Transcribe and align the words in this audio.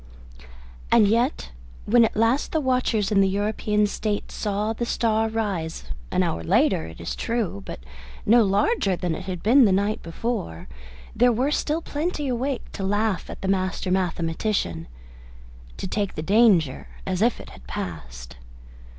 And 0.91 1.07
yet, 1.07 1.51
when 1.85 2.03
at 2.05 2.15
last 2.17 2.53
the 2.53 2.59
watchers 2.59 3.11
in 3.11 3.21
the 3.21 3.29
European 3.29 3.85
States 3.85 4.33
saw 4.33 4.73
the 4.73 4.83
star 4.83 5.29
rise, 5.29 5.83
an 6.09 6.23
hour 6.23 6.43
later, 6.43 6.87
it 6.87 6.99
is 6.99 7.15
true, 7.15 7.61
but 7.67 7.81
no 8.25 8.43
larger 8.43 8.95
than 8.95 9.13
it 9.13 9.25
had 9.25 9.43
been 9.43 9.65
the 9.65 9.71
night 9.71 10.01
before, 10.01 10.67
there 11.15 11.31
were 11.31 11.51
still 11.51 11.83
plenty 11.83 12.27
awake 12.27 12.71
to 12.71 12.83
laugh 12.83 13.29
at 13.29 13.43
the 13.43 13.47
master 13.47 13.91
mathematician 13.91 14.87
to 15.77 15.85
take 15.85 16.15
the 16.15 16.23
danger 16.23 16.87
as 17.05 17.21
if 17.21 17.39
it 17.39 17.51
had 17.51 17.67
passed. 17.67 18.37